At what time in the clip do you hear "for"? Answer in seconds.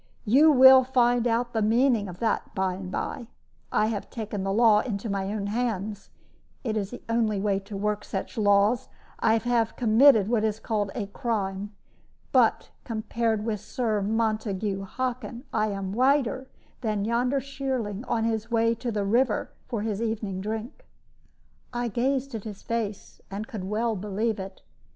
19.67-19.83